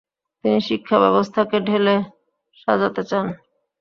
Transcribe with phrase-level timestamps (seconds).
[0.43, 1.95] তিনি শিক্ষাব্যবস্থাকে ঢেলে
[2.57, 3.25] সাজাতে চান।